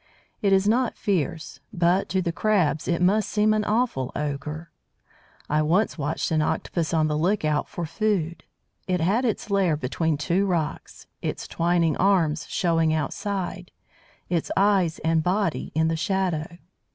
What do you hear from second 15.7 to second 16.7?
in the shadow.